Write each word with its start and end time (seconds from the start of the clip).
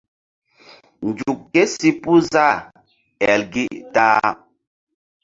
Nzuk 1.07 1.39
kési 1.51 1.89
puh 2.01 2.19
zah 2.31 2.57
el 3.31 3.41
gi 3.51 3.65
ta-a. 3.93 4.29